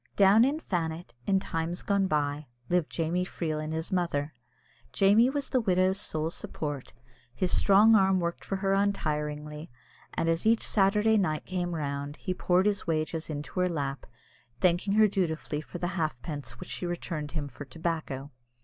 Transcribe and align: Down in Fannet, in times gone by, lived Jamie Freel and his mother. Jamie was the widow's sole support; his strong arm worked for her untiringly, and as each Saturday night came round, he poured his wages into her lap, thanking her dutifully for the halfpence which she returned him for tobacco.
Down 0.15 0.43
in 0.43 0.59
Fannet, 0.59 1.13
in 1.27 1.39
times 1.39 1.83
gone 1.83 2.07
by, 2.07 2.47
lived 2.69 2.89
Jamie 2.89 3.23
Freel 3.23 3.61
and 3.61 3.71
his 3.71 3.91
mother. 3.91 4.33
Jamie 4.91 5.29
was 5.29 5.51
the 5.51 5.61
widow's 5.61 5.99
sole 5.99 6.31
support; 6.31 6.91
his 7.35 7.55
strong 7.55 7.93
arm 7.93 8.19
worked 8.19 8.43
for 8.43 8.55
her 8.55 8.73
untiringly, 8.73 9.69
and 10.15 10.27
as 10.27 10.43
each 10.47 10.65
Saturday 10.67 11.19
night 11.19 11.45
came 11.45 11.75
round, 11.75 12.15
he 12.15 12.33
poured 12.33 12.65
his 12.65 12.87
wages 12.87 13.29
into 13.29 13.59
her 13.59 13.69
lap, 13.69 14.07
thanking 14.59 14.93
her 14.93 15.07
dutifully 15.07 15.61
for 15.61 15.77
the 15.77 15.89
halfpence 15.89 16.59
which 16.59 16.69
she 16.69 16.87
returned 16.87 17.33
him 17.33 17.47
for 17.47 17.63
tobacco. 17.65 18.31